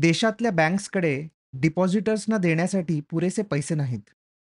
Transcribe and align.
देशातल्या 0.00 0.50
बँक्सकडे 0.50 1.28
डिपॉझिटर्सना 1.52 2.38
देण्यासाठी 2.38 3.00
पुरेसे 3.00 3.42
पैसे 3.42 3.74
नाहीत. 3.74 4.00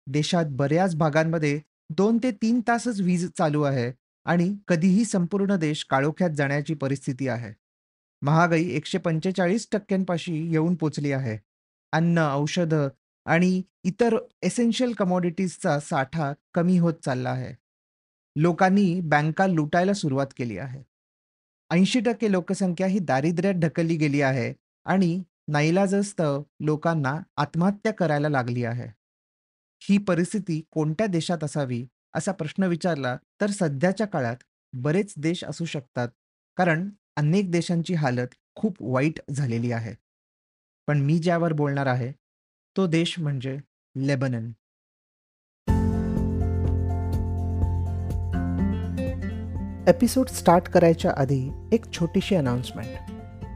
देशात 0.06 0.44
बऱ्याच 0.50 0.96
भागांमध्ये 0.96 1.60
दोन 1.90 2.18
ते 2.18 2.30
तीन 2.30 2.60
तासच 2.68 3.00
वीज 3.00 3.30
चालू 3.38 3.62
आहे 3.62 3.92
आणि 4.24 4.56
कधीही 4.68 5.04
संपूर्ण 5.04 5.56
देश 5.56 5.86
काळोख्यात 5.90 6.30
जाण्याची 6.30 6.74
परिस्थिती 6.74 7.28
आहे. 7.28 7.52
महागाई 8.22 8.68
एकशे 8.68 8.98
पंचेचाळीस 8.98 9.68
टक्क्यांपाशी 9.72 10.50
येऊन 10.50 10.74
पोचली 10.74 11.12
आहे. 11.12 11.38
अन्न, 11.92 12.18
औषधं 12.18 12.88
आणि 13.24 13.62
इतर 13.84 14.16
एसेन्शियल 14.42 14.92
कमोडिटीजचा 14.92 15.80
साठा 15.80 16.32
कमी 16.54 16.78
होत 16.78 16.94
चालला 17.04 17.30
आहे. 17.30 17.54
लोकांनी 18.36 19.00
बँका 19.00 19.46
लुटायला 19.46 19.92
सुरुवात 19.92 20.26
केली 20.36 20.58
आहे. 20.58 20.82
80% 21.70 22.32
लोकसंख्या 22.32 22.86
ही 22.86 22.98
दारिद्र्यात 22.98 23.54
ढकलली 23.54 23.96
गेली 23.96 24.20
आहे 24.20 24.67
आणि 24.88 25.22
नाईलाजस्त 25.48 26.22
लोकांना 26.60 27.16
आत्महत्या 27.36 27.92
करायला 27.92 28.28
लागली 28.28 28.64
आहे. 28.64 28.86
ही 29.82 29.98
परिस्थिती 29.98 30.60
कोणत्या 30.70 31.06
देशात 31.06 31.44
असावी 31.44 31.86
असा 32.14 32.32
प्रश्न 32.32 32.64
विचारला 32.64 33.16
तर 33.40 33.50
सध्याच्या 33.50 34.06
काळात 34.06 34.36
बरेच 34.72 35.14
देश 35.16 35.44
असू 35.44 35.64
शकतात 35.64 36.08
कारण 36.56 36.88
अनेक 37.16 37.50
देशांची 37.50 37.94
हालत 37.94 38.34
खूप 38.54 38.76
वाईट 38.80 39.20
झालेली 39.30 39.72
आहे. 39.72 39.94
पण 40.88 41.00
मी 41.00 41.18
ज्यावर 41.18 41.52
बोलणार 41.52 41.86
आहे 41.86 42.12
तो 42.76 42.86
देश 42.86 43.18
म्हणजे 43.18 43.58
लेबनन. 43.96 44.50
एपिसोड 49.88 50.28
स्टार्ट 50.28 50.68
करायच्या 50.68 51.12
आधी 51.16 51.50
एक 51.72 51.92
छोटीशी 51.92 52.34
अनाउन्समेंट 52.34 53.17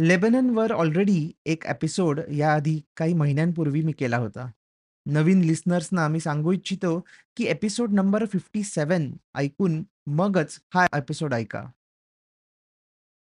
लेबननवर 0.00 0.72
ऑलरेडी 0.72 1.32
एक 1.46 1.66
एपिसोड 1.66 2.20
याआधी 2.32 2.80
काही 2.96 3.14
महिन्यांपूर्वी 3.14 3.82
मी 3.82 3.92
केला 3.92 4.16
होता. 4.16 4.50
नवीन 5.06 5.40
लिसनर्सना 5.40 6.08
मी 6.08 6.20
सांगू 6.20 6.52
इच्छितो, 6.52 7.00
की 7.36 7.44
एपिसोड 7.44 7.92
नंबर 7.92 8.24
57 8.24 9.12
ऐकून 9.34 9.82
मगच 10.06 10.60
हा 10.74 10.86
एपिसोड 10.96 11.34
ऐका. 11.34 11.64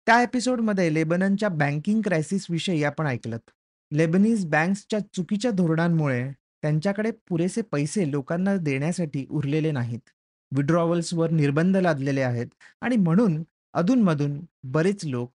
त्या 0.07 0.23
एपिसोडमध्ये 0.23 0.95
लेबननच्या 0.95 1.49
बँकिंग 1.49 2.03
क्रायसिसविषयी 2.03 2.85
आपण 2.85 3.07
ऐकलत. 3.07 3.51
लेबनीज 3.93 4.47
बँक्सच्या 4.47 5.01
चुकीच्या 5.01 5.51
धोरणांमुळे 5.51 6.33
त्यांच्याकडे 6.33 7.11
पुरेसे 7.11 7.63
पैसे 7.63 8.11
लोकांना 8.11 8.57
देण्यासाठी 8.57 9.27
उरलेले 9.31 9.71
नाहीत. 9.71 10.11
विड्रॉवल्सवर 10.57 11.31
निर्बंध 11.31 11.77
लादलेले 11.77 12.21
आहेत 12.21 12.47
आणि 12.81 12.97
म्हणून 12.97 13.43
अधूनमधून 13.73 14.41
बरेच 14.63 15.05
लोक 15.05 15.34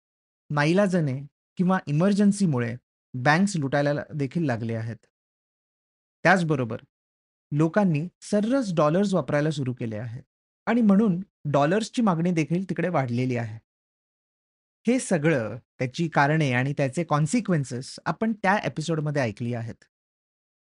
नाईलाजाने 0.50 1.26
किंवा 1.56 1.78
इमर्जन्सीमुळे 1.86 2.76
बँक्स 3.14 3.56
लुटायला 3.56 3.90
देखील 4.14 4.44
लागले 4.44 4.74
आहेत. 4.74 4.96
त्याचबरोबर 6.22 6.76
लोकांनी 7.52 8.08
सर्रास 8.20 8.74
डॉलर्स 8.74 9.14
वापरायला 9.14 9.50
सुरू 9.50 9.72
केले 9.72 9.96
आहे 9.96 10.22
आणि 10.66 10.80
म्हणून 10.80 11.20
डॉलर्सची 11.44 12.02
मागणी 12.02 12.30
देखील 12.30 12.70
तिकडे 12.70 12.88
वाढलेली 12.88 13.36
आहे. 13.36 13.58
हे 14.86 14.98
सगळं, 14.98 15.56
त्याची 15.78 16.08
कारणे 16.08 16.52
आणि 16.52 16.72
त्याचे 16.72 17.04
कॉन्सिक्वेन्सेस 17.04 18.00
आपण 18.04 18.32
त्या 18.32 18.56
एपिसोडमध्ये 18.56 19.22
ऐकली 19.22 19.54
आहेत. 19.54 19.84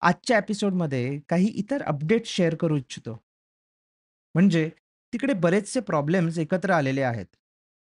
आजच्या 0.01 0.39
एपिसोडमध्ये 0.39 1.21
काही 1.29 1.47
इतर 1.47 1.83
अपडेट 1.83 2.27
शेअर 2.27 2.55
करू 2.55 2.77
इच्छितो. 2.77 3.25
म्हणजे 4.35 4.71
तिकडे 5.13 5.33
बरेचसे 5.33 5.81
प्रॉब्लेम्स 5.81 6.39
एकत्र 6.39 6.71
आलेले 6.71 7.03
आहेत. 7.03 7.27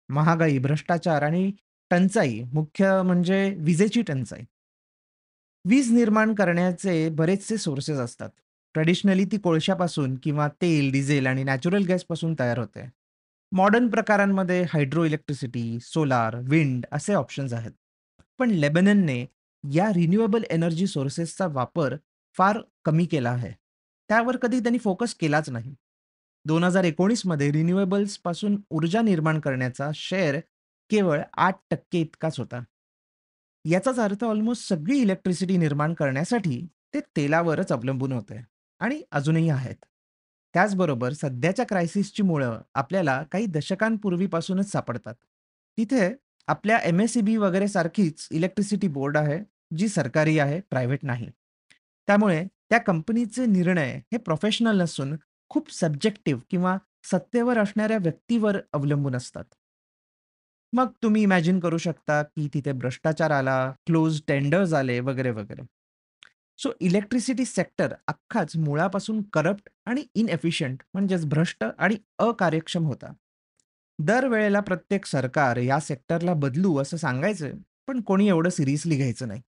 महागाई, 0.09 0.57
भ्रष्टाचार 0.57 1.21
आणि 1.21 1.51
टंचाई, 1.91 2.43
मुख्य 2.53 3.01
म्हणजे 3.05 3.55
विजेची 3.57 4.01
टंचाई. 4.01 4.39
वीज 5.65 5.91
निर्माण 5.91 6.33
करण्याचे 6.33 7.09
बरेचसे 7.09 7.57
सोर्सेस 7.57 7.97
असतात. 7.97 8.29
ट्रेडिशनली 8.73 9.25
ती 9.25 9.37
कोळशापासून 9.37 10.15
किंवा 10.23 10.47
तेल, 10.47 10.91
डिझेल 10.91 11.27
आणि 11.27 11.43
नॅचरल 11.43 11.83
गॅसपासून 11.83 12.35
तयार 12.39 12.57
होते. 12.57 12.89
मॉडर्न 13.51 13.87
प्रकारांमध्ये 13.87 14.65
हायड्रो 14.73 15.03
इलेक्ट्रिसिटी, 15.03 15.79
सोलार, 15.81 16.35
विंड 16.43 16.85
असे 16.91 17.13
ऑप्शन्स 17.13 17.53
आहेत. 17.53 17.71
पण 18.39 18.51
लेबननने 18.51 19.25
या 19.73 19.89
रिन्युएबल 19.89 20.43
एनर्जी 20.49 20.87
सोर्सेसचा 20.87 21.47
वापर 21.47 21.95
फार 22.37 22.59
कमी 22.85 23.05
केला 23.05 23.31
आहे. 23.31 23.51
त्यावर 24.09 24.37
कधी 24.37 24.59
त्यांनी 24.59 24.79
फोकस 24.79 25.13
केलाच 25.13 25.49
नाही. 25.49 25.75
2019 26.47 27.25
मध्ये 27.25 27.51
रिन्युएबल्सपासून 27.51 28.61
ऊर्जा 28.69 29.01
निर्माण 29.01 29.39
करण्याचा 29.39 29.91
शेअर 29.95 30.39
केवळ 30.91 31.21
आठ 31.37 31.57
टक्के 31.71 31.99
इतकाच 31.99 32.39
होता. 32.39 32.63
याचाच 33.65 33.99
अर्थ 33.99 34.23
ऑलमोस्ट 34.23 34.67
सगळी 34.69 34.99
इलेक्ट्रिसिटी 34.99 35.57
निर्माण 35.57 35.93
करण्यासाठी 35.93 36.67
ते 36.93 36.99
तेलावरच 36.99 37.71
अवलंबून 37.71 38.11
होते 38.11 38.41
आणि 38.79 39.01
अजूनही 39.11 39.49
आहेत. 39.49 39.75
त्याचबरोबर 40.53 41.13
सध्याच्या 41.13 41.65
क्रायसिसची 41.65 42.23
मुळं 42.23 42.61
आपल्याला 42.73 43.23
काही 43.31 43.45
दशकांपूर्वीपासूनच 43.45 44.71
सापडतात. 44.71 45.13
तिथे 45.77 46.15
आपल्या 46.47 46.79
एम-एस-ई-बी 46.83 47.35
वगैरे 47.37 47.67
सारखीच 47.67 48.27
इलेक्ट्रिसिटी 48.31 48.87
बोर्ड 48.87 49.17
आहे, 49.17 49.39
जी 49.77 49.87
सरकारी 49.87 50.39
आहे, 50.39 50.59
प्रायव्हेट 50.59 50.99
नाही. 51.03 51.29
त्यामुळे 52.07 52.45
त्या 52.69 52.79
कंपनीचे 52.79 53.45
निर्णय 53.45 53.95
हे 54.11 54.17
प्रोफेशनल 54.17 54.81
नसून 54.81 55.15
खूप 55.49 55.71
सब्जेक्टिव्ह 55.71 56.41
किंवा 56.49 56.77
सत्तेवर 57.03 57.57
असणाऱ्या 57.57 57.97
व्यक्तीवर 57.97 58.57
अवलंबून 58.73 59.15
असतात. 59.15 59.43
मग 60.73 60.91
तुम्ही 61.03 61.23
इमॅजिन 61.23 61.59
करू 61.59 61.77
शकता, 61.77 62.23
की 62.23 62.47
तिथे 62.53 62.71
भ्रष्टाचार 62.71 63.31
आला, 63.31 63.71
क्लोज 63.85 64.21
टेंडर्स 64.27 64.73
आले 64.73 64.99
वगैरे, 64.99 65.31
वगैरे. 65.31 65.61
सो 66.57 66.73
इलेक्ट्रिसिटी 66.81 67.45
सेक्टर 67.45 67.93
अख्खाच 68.07 68.57
मुळापासून 68.57 69.21
करप्ट 69.33 69.69
आणि 69.85 70.05
इनएफिशियंट 70.15 70.83
म्हणजेच 70.93 71.25
भ्रष्ट 71.25 71.63
आणि 71.77 71.95
अकार्यक्षम 72.19 72.85
होता. 72.85 73.13
दरवेळेला 73.99 74.59
प्रत्येक 74.59 75.05
सरकार 75.05 75.57
या 75.57 75.79
सेक्टरला 75.79 76.33
बदलू 76.33 76.77
असं 76.77 76.97
सांगायचं, 76.97 77.51
पण 77.87 78.01
कोणी 78.01 78.27
एवढं 78.27 78.49
सिरियसली 78.49 78.95
घ्यायचं 78.95 79.27
नाही. 79.27 79.41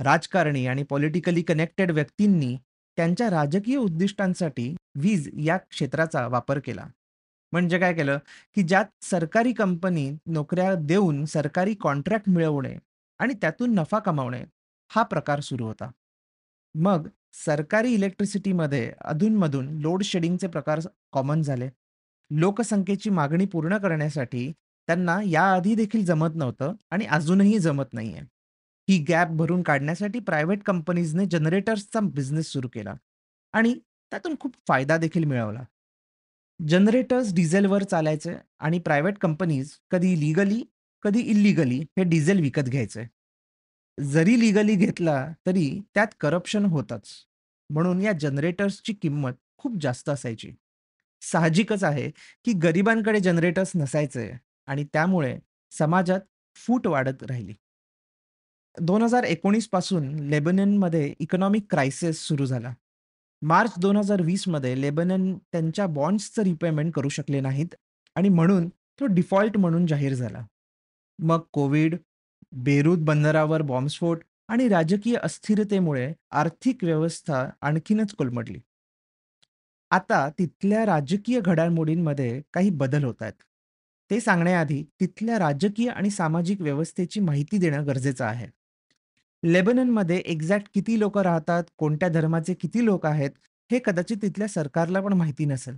राजकारणी 0.00 0.66
आणि 0.66 0.82
पॉलिटिकली 0.82 1.42
कनेक्टेड 1.42 1.90
व्यक्तींनी 1.90 2.56
त्यांच्या 2.96 3.30
राजकीय 3.30 3.76
उद्दिष्टांसाठी 3.76 4.76
वीज 4.94 5.30
या 5.38 5.56
क्षेत्राचा 5.56 6.26
वापर 6.26 6.58
केला. 6.58 6.86
म्हणजे 7.52 7.78
काय 7.78 7.94
केलं, 7.94 8.18
की 8.56 8.62
ज्यात 8.62 8.84
सरकारी 9.04 9.52
कंपनी 9.52 10.10
नोकऱ्या 10.26 10.74
देऊन 10.74 11.24
सरकारी 11.24 11.74
कॉन्ट्रॅक्ट 11.74 12.28
मिळवणे 12.28 12.74
आणि 13.20 13.34
त्यातून 13.34 13.74
नफा 13.74 13.98
कमावणे, 13.98 14.42
हा 14.90 15.02
प्रकार 15.02 15.40
सुरू 15.40 15.64
होता. 15.64 15.90
मग 16.74 17.08
सरकारी 17.34 17.92
इलेक्ट्रिसिटीमध्ये 17.94 18.92
अधूनमधून 19.00 19.68
लोड 19.80 20.02
शेडिंगचे 20.02 20.46
प्रकार 20.46 20.80
कॉमन 21.12 21.42
झाले. 21.42 21.68
लोकसंख्येची 22.30 23.10
मागणी 23.10 23.46
पूर्ण 23.46 23.76
करण्यासाठी 23.78 24.50
त्यांना 24.88 25.18
याआधी 25.26 25.74
देखील 25.74 26.04
जमत 26.04 26.34
नव्हतं 26.34 26.74
आणि 26.90 27.06
अजूनही 27.06 27.58
जमत 27.58 27.92
नाहीये. 27.92 28.20
ही 28.88 28.98
गॅप 29.08 29.28
भरून 29.28 29.62
काढण्यासाठी 29.62 30.18
प्रायव्हेट 30.18 30.62
कंपनीजने 30.62 31.26
जनरेटर्सचा 31.26 32.00
बिझनेस 32.00 32.52
सुरू 32.52 32.68
केला 32.68 32.94
आणि 33.54 33.74
त्यातून 34.12 34.34
खूप 34.40 34.54
फायदा 34.68 34.96
देखील 34.96 35.24
मिळवला. 35.24 35.62
जनरेटर्स 36.60 37.34
डिझेलवर 37.34 37.82
चालायचे 37.82 38.34
आणि 38.58 38.78
प्रायव्हेट 38.78 39.18
कंपनीज 39.18 39.72
कधी 39.90 40.20
लीगली, 40.20 40.62
कधी 41.02 41.20
इल्लीगली 41.20 41.78
हे 41.98 42.04
डिझेल 42.04 42.40
विकत 42.40 42.62
घ्यायचे. 42.62 43.04
जरी 44.02 44.40
लीगली 44.40 44.74
घेतला, 44.74 45.28
तरी 45.46 45.80
त्यात 45.94 46.06
करप्शन 46.20 46.64
होतंच. 46.64 47.08
म्हणून 47.70 48.02
या 48.02 48.12
जनरेटर्सची 48.12 48.92
किंमत 48.92 49.32
खूप 49.56 49.76
जास्त 49.80 50.08
असायची. 50.08 50.52
साहजिकच 51.22 51.84
आहे, 51.84 52.10
की 52.44 52.52
गरिबांकडे 52.52 53.20
जनरेटर्स 53.20 53.72
नसायचे 53.74 54.32
आणि 54.66 54.84
त्यामुळे 54.84 55.38
समाजात 55.70 56.20
फूट 56.54 56.86
वाढत 56.86 57.22
राहिली. 57.22 57.54
2019 58.80 59.68
पासून 59.68 60.08
लेबननमध्ये 60.14 61.14
इकॉनॉमिक 61.18 61.66
क्रायसिस 61.70 62.18
सुरू 62.18 62.46
झाला. 62.46 62.74
मार्च 63.42 63.72
2020 63.78 64.48
मध्ये 64.48 64.80
लेबनन 64.80 65.34
त्यांच्या 65.52 65.86
बॉन्ड्सचं 65.86 66.42
रिपेमेंट 66.42 66.94
करू 66.94 67.08
शकले 67.08 67.40
नाहीत 67.40 67.74
आणि 68.14 68.28
म्हणून 68.28 68.68
तो 68.68 69.06
डिफॉल्ट 69.06 69.56
म्हणून 69.56 69.86
जाहीर 69.86 70.14
झाला. 70.14 70.46
मग 71.18 71.40
कोविड, 71.52 71.96
बेरूत 72.52 72.98
बंदरावर 72.98 73.62
बॉम्बस्फोट 73.62 74.22
आणि 74.48 74.68
राजकीय 74.68 75.16
अस्थिरतेमुळे 75.22 76.12
आर्थिक 76.30 76.84
व्यवस्था 76.84 77.50
आणखीनच 77.60 78.14
कोलमडली. 78.14 78.58
आता 79.90 80.30
तिथल्या 80.38 80.86
राजकीय 80.86 81.40
घडामोडींमध्ये 81.40 82.42
काही 82.52 82.70
बदल 82.70 83.04
होत 83.04 83.14
आहेत. 83.20 83.42
ते 84.10 84.20
सांगण्याआधी 84.20 84.84
तिथल्या 85.00 85.38
राजकीय 85.38 85.90
आणि 85.90 86.10
सामाजिक 86.10 86.60
व्यवस्थेची 86.60 87.20
माहिती 87.20 87.58
देणं 87.58 87.86
गरजेचं 87.86 88.24
आहे. 88.24 88.46
लेबननमध्ये 89.46 90.16
एक्झॅक्ट 90.18 90.66
किती 90.74 90.98
लोक 90.98 91.18
राहतात, 91.18 91.64
कोणत्या 91.78 92.08
धर्माचे 92.08 92.54
किती 92.54 92.84
लोक 92.84 93.06
आहेत, 93.06 93.30
हे 93.70 93.78
कदाचित 93.84 94.16
तिथल्या 94.22 94.48
सरकारला 94.48 95.00
पण 95.00 95.12
माहिती 95.12 95.44
नसेल. 95.44 95.76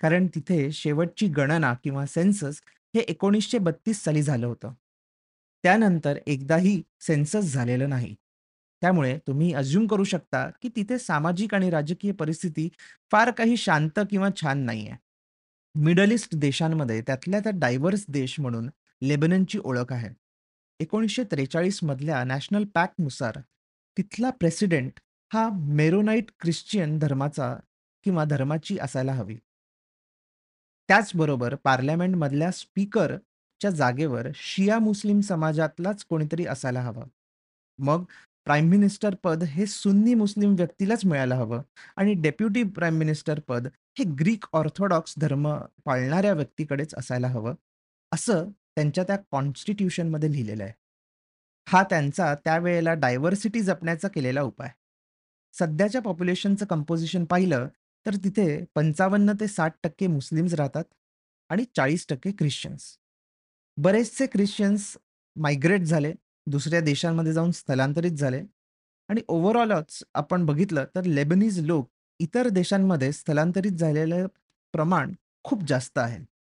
कारण 0.00 0.26
तिथे 0.26 0.72
शेवटची 0.72 1.26
गणना 1.28 1.74
किंवा 1.74 2.06
सेन्सस 2.06 2.60
हे 2.94 3.00
1932 3.00 4.04
साली 4.04 4.22
झालं 4.22 4.46
होतं. 4.46 4.72
त्यानंतर 5.62 6.18
एकदाही 6.26 6.82
सेन्सस 7.00 7.52
झालेलं 7.52 7.88
नाही. 7.88 8.14
त्यामुळे 8.82 9.18
तुम्ही 9.26 9.52
अज्युम 9.52 9.86
करू 9.86 10.04
शकता, 10.04 10.50
की 10.62 10.68
तिथे 10.76 10.98
सामाजिक 10.98 11.54
आणि 11.54 11.70
राजकीय 11.70 12.12
परिस्थिती 12.12 12.68
फार 13.12 13.30
काही 13.30 13.56
शांत 13.56 14.00
किंवा 14.10 14.28
छान 14.42 14.58
नाही 14.58 14.88
आहे 14.88 14.96
मिडल 15.74 16.12
ईस्ट 16.12 16.34
देशांमध्ये 16.34 17.00
त्यातल्या 17.02 17.40
त्या 17.40 17.52
डायव्हर्स 17.54 18.04
देश 18.08 18.40
म्हणून 18.40 18.70
लेबननची 19.02 19.58
ओळख 19.64 19.92
आहे. 19.92 20.08
1943 20.80 21.80
मधल्या 21.82 22.24
नॅशनल 22.24 22.64
पॅक्टनुसार 22.64 23.38
तिथला 23.98 24.30
प्रेसिडेंट 24.30 25.00
हा 25.32 25.48
मेरोनाइट 25.52 26.30
ख्रिश्चियन 26.40 26.98
धर्माचा 26.98 27.56
किंवा 28.04 28.24
धर्माची 28.24 28.78
असायला 28.78 29.12
हवी. 29.12 29.36
त्याचबरोबर 30.88 31.54
पार्लमेंटमधल्या 31.54 32.50
स्पीकरच्या 32.50 33.70
जागेवर 33.70 34.26
शिया 34.34 34.78
मुस्लिम 34.78 35.20
समाजातलाच 35.20 36.04
कोणीतरी 36.04 36.46
असायला 36.46 36.80
हवं. 36.80 37.04
मग 37.78 38.04
प्राईम 38.44 38.68
मिनिस्टर 38.68 39.14
पद 39.14 39.42
हे 39.42 39.66
सुन्नी 39.66 40.14
मुस्लिम 40.14 40.54
व्यक्तीलाच 40.54 41.04
मिळायला 41.04 41.36
हवं 41.36 41.62
आणि 41.96 42.14
डेप्युटी 42.14 42.62
प्राईम 42.62 42.94
मिनिस्टर 42.94 43.40
पद 43.40 43.68
हे 43.98 44.04
ग्रीक 44.04 44.44
ऑर्थोडॉक्स 44.52 45.14
धर्म 45.18 45.58
पाळणाऱ्या 45.84 46.32
व्यक्तीकडेच 46.32 46.94
असायला 46.94 47.28
हवं, 47.28 47.54
असं 48.14 48.48
त्यांच्या 48.78 49.04
त्या 49.04 49.16
कॉन्स्टिट्यूशनमध्ये 49.16 50.32
लिहिलेलं 50.32 50.62
आहे. 50.62 50.72
हा 51.68 51.82
त्यांचा 51.82 52.34
त्यावेळेला 52.34 52.94
डायव्हर्सिटी 52.94 53.60
जपण्याचा 53.60 54.08
केलेला 54.08 54.42
उपाय. 54.42 54.68
सध्याच्या 55.52 56.00
पॉप्युलेशनचं 56.00 56.66
कंपोजिशन 56.66 57.24
पाहिलं 57.24 57.68
तर 58.06 58.14
तिथे 58.14 58.64
55% 58.74 59.34
ते 59.40 59.48
60% 59.48 60.06
मुस्लिम्स 60.06 60.54
राहतात 60.54 60.84
आणि 61.48 61.64
40% 61.76 62.32
ख्रिश्चन्स. 62.38 62.98
बरेचसे 63.76 64.26
ख्रिश्चन्स 64.26 64.98
मायग्रेट 65.36 65.82
झाले, 65.82 66.14
दुसऱ्या 66.46 66.80
देशांमध्ये 66.80 67.32
जाऊन 67.32 67.50
स्थलांतरित 67.50 68.12
झाले 68.12 68.42
आणि 69.08 69.20
ओव्हरऑलच 69.28 70.04
आपण 70.14 70.46
बघितलं 70.46 70.84
तर 70.84 71.04
लेबनीज 71.04 71.60
लोक 71.60 71.90
इतर 72.18 72.48
देशांमध्ये 72.48 73.12
स्थलांतरित 73.12 73.72
झालेलं 73.72 74.26
प्रमाण 74.72 75.12
खूप 75.44 75.62
जास्त 75.62 75.98
आहे. 75.98 76.37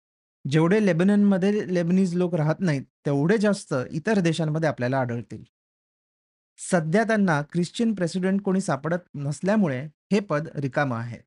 जेवढे 0.50 0.86
लेबननमध्ये 0.86 1.74
लेबनीज 1.74 2.14
लोक 2.14 2.34
राहत 2.34 2.54
नाहीत, 2.60 2.82
तेवढे 2.82 3.38
जास्त 3.38 3.74
इतर 3.90 4.20
देशांमध्ये 4.20 4.68
आपल्याला 4.68 4.98
आढळतील. 4.98 5.44
सध्या 6.58 7.04
त्यांना 7.04 7.42
ख्रिश्चन 7.42 7.94
प्रेसिडेंट 7.94 8.42
कोणी 8.42 8.60
सापडत 8.60 8.96
नसल्यामुळे 9.14 9.86
हे 10.12 10.20
पद 10.20 10.48
रिकामं 10.54 10.96
आहे. 10.96 11.18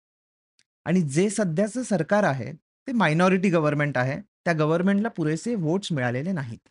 आणि 0.85 1.01
जे 1.01 1.29
सध्याचं 1.29 1.83
सरकार 1.83 2.23
आहे, 2.23 2.53
ते 2.53 2.91
मायनॉरिटी 2.91 3.49
गव्हर्नमेंट 3.49 3.97
आहे. 3.97 4.21
त्या 4.21 4.53
गव्हर्नमेंटला 4.53 5.07
पुरेसे 5.07 5.55
वोट्स 5.55 5.91
मिळालेले 5.91 6.31
नाहीत. 6.31 6.67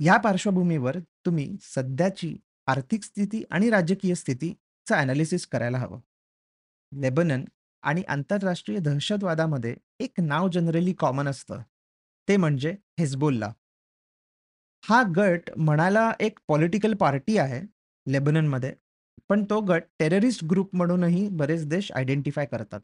ह्या 0.00 0.16
पार्श्वभूमीवर 0.16 0.96
तुम्ही 0.98 1.56
सध्याची 1.62 2.36
आर्थिक 2.66 3.04
स्थिती 3.04 3.44
आणि 3.50 3.70
राजकीय 3.70 4.14
स्थितीचं 4.14 4.96
एनालिसिस 4.96 5.46
करायला 5.46 5.78
हवं. 5.78 6.00
लेबनन 7.00 7.44
आणि 7.82 8.02
आंतरराष्ट्रीय 8.08 8.78
दहशतवादामध्ये 8.78 9.74
एक 10.00 10.20
नाव 10.20 10.48
जनरली 10.48 10.92
कॉमन 10.92 11.28
असतं. 11.28 11.62
ते 12.28 12.36
म्हणजे 12.36 12.76
हिझबुल्ला. 12.98 13.52
हा 14.84 15.02
गट 15.16 15.50
म्हणायला 15.56 16.12
एक 16.20 16.38
पॉलिटिकल 16.48 16.94
पार्टी 16.94 17.38
आहे 17.38 17.60
लेबननमध्ये, 18.06 18.74
पण 19.28 19.44
तो 19.50 19.60
गट 19.60 19.82
टेररिस्ट 19.98 20.44
ग्रुप 20.44 20.76
म्हणूनही 20.76 21.28
बरेच 21.28 21.66
देश 21.66 21.92
आयडेंटिफाय 21.92 22.46
करतात. 22.46 22.80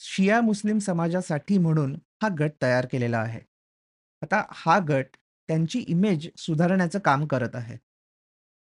शिया 0.00 0.40
मुस्लिम 0.40 0.78
समाजासाठी 0.78 1.58
म्हणून 1.58 1.94
हा 2.22 2.28
गट 2.38 2.50
तयार 2.62 2.86
केलेला 2.92 3.18
आहे. 3.18 3.40
आता 4.22 4.44
हा 4.50 4.78
गट 4.88 5.06
त्यांची 5.48 5.84
इमेज 5.88 6.28
सुधारण्याचं 6.36 6.98
काम 6.98 7.26
करत 7.26 7.56
आहे. 7.56 7.76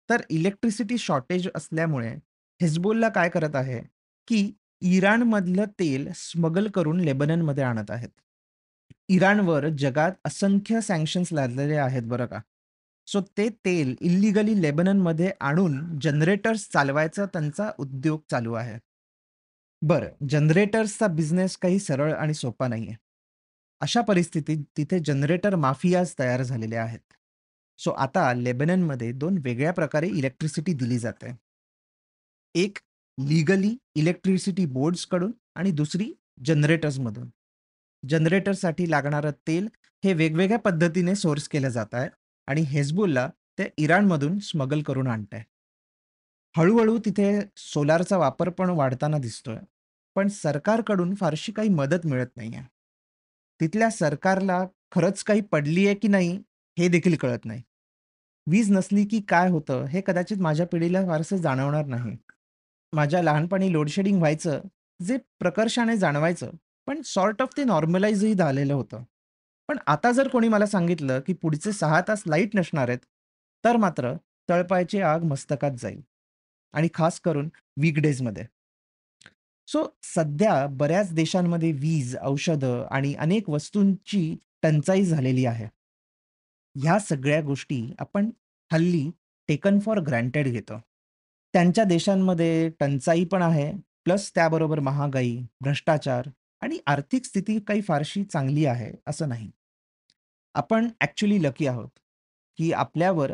तर 0.10 0.22
इलेक्ट्रिसिटी 0.30 0.98
शॉर्टेज 0.98 1.50
असल्यामुळे 1.56 2.16
हिझबुल्ला 2.62 3.10
काय 3.10 3.30
करत 3.30 3.56
आहे, 3.56 3.82
की 4.28 4.54
इराणमधलं 4.82 5.66
तेल 5.80 6.12
स्मगल 6.16 6.68
करून 6.68 7.00
लेबननमध्ये 7.00 7.64
आणत 7.64 7.92
आहेत. 7.92 8.10
इराणवर 9.10 9.68
जगात 9.70 10.12
असंख्य 10.26 10.82
सँक्शन्स 10.82 11.34
लादलेले 11.34 11.76
आहेत 11.76 12.04
बरं 12.04 12.26
का. 12.26 12.40
सो 13.08 13.22
ते 13.38 13.50
तेल 13.66 13.96
इल्लीगली 14.02 14.62
लेबननमध्ये 14.62 15.32
आणून 15.42 16.00
जनरेटर्स 16.00 16.68
चालवायचा 16.70 17.26
त्यांचा 17.26 17.72
उद्योग 17.80 18.22
चालू 18.32 18.54
आहे. 18.54 18.78
बरं, 19.82 20.10
जनरेटर्सचा 20.30 21.08
बिझनेस 21.08 21.58
काही 21.58 21.80
सरळ 21.80 22.14
आणि 22.14 22.34
सोपा 22.34 22.68
नाही 22.68 22.88
आहे 22.88 22.96
अशा 23.82 24.02
परिस्थितीत 24.02 24.64
तिथे 24.78 25.00
जनरेटर 25.00 25.56
माफियाज 25.56 26.14
तयार 26.20 26.44
झालेले 26.44 26.76
आहेत. 26.76 27.00
सो 27.80 27.92
आता 27.92 28.34
लेबननमध्ये 28.34 29.12
दोन 29.12 29.38
वेगळ्या 29.44 29.74
प्रकारे 29.74 30.08
इलेक्ट्रिसिटी 30.08 30.74
दिली 30.74 31.00
जाते. 31.00 31.32
एक 32.56 32.78
लीगली 33.18 33.76
इलेक्ट्रिसिटी 33.96 34.66
बोर्ड्सकडून 34.66 35.32
आणि 35.56 35.72
दुसरी 35.72 36.12
जनरेटर्समधून. 36.46 37.30
जनरेटरसाठी 38.04 38.90
लागणारं 38.92 39.32
तेल 39.48 39.68
हे 40.04 40.14
वेगवेगळ्या 40.14 40.60
पद्धतीने 40.60 41.16
सोर्स 41.16 41.48
केलं 41.48 41.70
जात 41.70 41.94
आहे 41.94 42.10
आणि 42.48 42.62
हेजबुलला 42.62 43.28
ते 43.60 43.70
इराणमधून 43.78 44.38
स्मगल 44.40 44.82
करून 44.82 45.08
आणतंय. 45.08 45.38
आहे 45.40 45.46
हळूहळू 46.56 46.98
तिथे 46.98 47.40
सोलारचा 47.58 48.18
वापर 48.18 48.50
पण 48.50 48.70
वाढताना 48.70 49.18
दिसतोय. 49.18 49.58
पण 50.16 50.28
सरकारकडून 50.28 51.14
फारशी 51.16 51.52
काही 51.52 51.70
मदत 51.70 52.06
मिळत 52.06 52.28
नाही 52.38 52.56
आहे 52.56 52.68
तिथल्या 53.60 53.90
सरकारला 53.90 54.64
खरंच 54.92 55.24
काही 55.24 55.42
पडली 55.42 55.86
आहे 55.86 55.96
की 55.96 56.08
नाही 56.08 56.38
हे 56.78 56.88
देखील 56.88 57.16
कळत 57.16 57.46
नाही. 57.46 57.62
वीज 58.48 58.72
नसली 58.72 59.06
की 59.06 59.20
काय 59.30 59.50
होतं 59.50 59.86
हे 59.86 60.02
कदाचित 60.08 60.38
माझ्या 60.38 60.66
पिढीला 60.68 61.06
फारसं 61.08 61.38
जाणवणार 61.38 61.86
नाही. 61.86 62.16
माझ्या 62.96 63.24
लहानपणी 63.24 63.72
लोडशेडिंग 63.72 64.18
व्हायचं, 64.18 64.62
जे 65.06 65.18
प्रकर्षाने 65.40 65.98
जाणवायचं, 65.98 66.52
पण 66.88 67.02
सॉर्ट 67.02 67.42
ऑफ 67.42 67.50
ते 67.58 67.64
नॉर्मलाइजही 67.64 68.34
झालेलं 68.34 68.74
होतं. 68.74 69.04
पण 69.68 69.78
आता 69.88 70.12
जर 70.12 70.28
कोणी 70.28 70.48
मला 70.48 70.66
सांगितलं, 70.66 71.20
की 71.20 71.34
पुढचे 71.34 71.72
सहा 71.72 72.02
तास 72.02 72.24
लाइट 72.28 72.56
नसणार 72.56 72.90
आहेत, 72.90 73.00
तर 73.64 73.78
मात्र 73.78 74.14
तळपायची 74.50 75.02
आग 75.02 75.24
मस्तकात 75.24 75.72
जाईल 75.72 76.02
आणि 76.74 76.88
खास 76.94 77.20
करून 77.20 77.50
वीकडेजमध्ये. 77.78 78.46
सो 79.68 79.88
सध्या 80.04 80.68
बऱ्याच 80.68 81.14
देशांमध्ये 81.14 81.72
वीज, 81.72 82.18
औषधं 82.22 82.88
आणि 82.92 83.14
अनेक 83.14 83.50
वस्तूंची 83.50 84.36
टंचाई 84.62 85.04
झालेली 85.04 85.46
आहे. 85.46 85.66
ह्या 86.76 87.00
सगळ्या 87.00 87.42
गोष्टी 87.42 87.94
आपण 88.00 88.30
हल्ली 88.72 89.12
टेकन 89.48 89.80
फॉर 89.80 90.00
ग्रँटेड 90.00 90.48
घेतो. 90.48 90.82
त्यांच्या 91.56 91.84
देशांमध्ये 91.84 92.70
टंचाई 92.70 93.26
पण 93.26 93.42
आहे, 93.42 93.72
प्लस 94.04 94.32
त्याबरोबर 94.36 94.80
महागाई, 94.80 95.38
भ्रष्टाचार 95.62 96.30
आणि 96.62 96.80
आर्थिक 96.88 97.26
स्थिती 97.26 97.60
काही 97.60 97.82
फारशी 97.82 98.24
चांगली 98.24 98.66
आहे, 98.66 98.92
असं 99.08 99.30
नाही. 99.30 99.52
आपण 100.56 100.90
ॲक्च्युली 101.02 101.44
लकी 101.44 101.68
आहोत, 101.68 101.90
की 102.58 102.72
आपल्यावर 102.72 103.34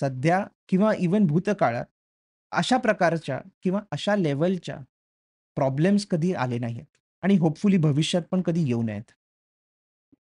सध्या 0.00 0.44
किंवा 0.68 0.92
इव्हन 0.98 1.26
भूतकाळात 1.26 1.84
अशा 2.52 2.76
प्रकारच्या 2.76 3.40
किंवा 3.62 3.80
अशा 3.92 4.16
लेवलच्या 4.16 4.76
प्रॉब्लेम्स 5.56 6.06
कधी 6.06 6.32
आले 6.32 6.58
नाहीयेत 6.58 6.96
आणि 7.22 7.36
होपफुली 7.36 7.76
भविष्यात 7.76 8.22
पण 8.30 8.42
कधी 8.42 8.64
येऊ 8.66 8.82
नयेत. 8.82 9.12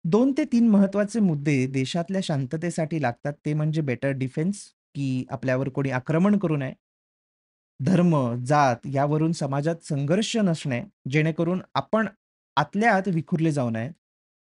दोन 0.05 0.31
ते 0.38 0.43
तीन 0.46 0.67
महत्त्वाचे 0.67 1.19
मुद्दे 1.19 1.65
देशातल्या 1.67 2.22
शांततेसाठी 2.24 3.01
लागतात 3.01 3.34
ते 3.46 3.53
म्हणजे 3.53 3.81
बेटर 3.81 4.12
डिफेन्स, 4.12 4.65
की 4.96 5.25
आपल्यावर 5.29 5.69
कोणी 5.69 5.89
आक्रमण 5.89 6.38
करू 6.38 6.58
नये. 6.58 6.74
धर्म, 7.80 8.36
जात 8.46 8.76
यावरून 8.94 9.32
समाजात 9.32 9.76
संघर्ष 9.84 10.38
नसणे, 10.38 10.82
जेणेकरून 11.10 11.62
आपण 11.76 12.08
आतल्या 12.56 12.94
आत 12.96 13.08
विखुरले 13.08 13.52
जाऊ 13.52 13.70
नये 13.70 13.90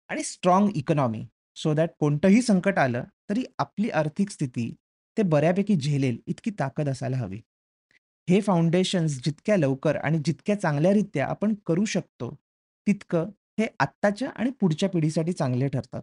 आणि 0.08 0.22
स्ट्रॉंग 0.22 0.68
इकॉनॉमी 0.74 1.26
सो 1.56 1.74
दॅट 1.74 1.90
कोणतंही 1.98 2.42
संकट 2.42 2.78
आलं, 2.78 3.04
तरी 3.30 3.44
आपली 3.58 3.90
आर्थिक 3.90 4.30
स्थिती 4.30 4.74
ते 5.16 5.22
बऱ्यापैकी 5.22 5.76
झेलेल 5.76 6.18
इतकी 6.26 6.50
ताकद 6.50 6.88
असायला 6.88 7.16
हवी. 7.16 7.40
हे 8.28 8.40
फाउंडेशन्स 8.40 9.20
जितक्या 9.24 9.56
लवकर 9.56 9.96
आणि 9.96 10.18
जितक्या 10.24 10.60
चांगल्यारीत्या 10.60 11.26
आपण 11.26 11.54
करू 11.66 11.84
शकतो, 11.84 12.34
तितकं 12.86 13.30
हे 13.58 13.66
आत्ताच्या 13.80 14.30
आणि 14.36 14.50
पुढच्या 14.50 14.88
पिढीसाठी 14.88 15.32
चांगले 15.32 15.68
ठरतात. 15.68 16.02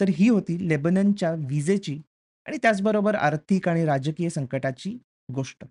तर 0.00 0.08
ही 0.08 0.28
होती 0.28 0.68
लेबननच्या 0.68 1.32
विजेची 1.48 2.00
आणि 2.46 2.56
त्याचबरोबर 2.56 3.14
आर्थिक 3.14 3.68
आणि 3.68 3.84
राजकीय 3.84 4.28
संकटाची 4.28 4.98
गोष्ट. 5.34 5.64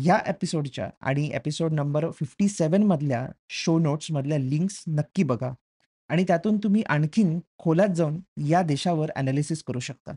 या 0.00 0.18
एपिसोडच्या 0.26 0.90
आणि 1.00 1.30
एपिसोड 1.34 1.72
नंबर 1.72 2.10
57 2.10 2.82
मधल्या 2.82 3.28
शो 3.48 3.78
नोट्स 3.78 4.06
मधल्या 4.10 4.38
लिंक्स 4.38 4.84
नक्की 4.88 5.22
बघा 5.22 5.52
आणि 6.08 6.24
त्यातून 6.24 6.58
तुम्ही 6.58 6.82
आणखीन 6.82 7.40
खोलात 7.58 7.88
जाऊन 7.88 8.20
या 8.46 8.62
देशावर 8.62 9.10
अनालिसिस 9.16 9.62
करू 9.62 9.78
शकता. 9.78 10.12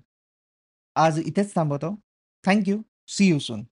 आज 0.95 1.19
इथेच 1.25 1.55
थांबवतो. 1.55 1.95
Thank 2.45 2.69
you. 2.69 2.81
See 3.07 3.25
you 3.25 3.39
soon. 3.39 3.63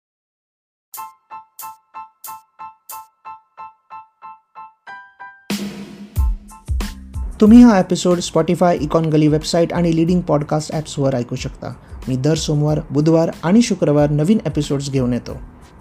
तुम्ही 7.42 7.64
हा 7.64 7.80
episode 7.80 8.20
Spotify 8.20 8.78
Econ 8.78 9.06
Gully 9.06 9.28
website 9.28 9.74
आणि 9.74 9.96
लीडिंग 9.96 10.22
पॉडकास्ट 10.22 10.72
ॲप्सवर 10.72 11.16
ऐकू 11.16 11.36
शकता. 11.36 11.74
मी 12.08 12.16
दर 12.16 12.36
सोमवार, 12.36 12.80
बुधवार 12.92 13.32
आणि 13.44 13.62
शुक्रवार 13.62 14.10
नवीन 14.10 14.38
एपिसोड्स 14.46 14.92
घेऊन 14.92 15.14
येतो. 15.14 15.53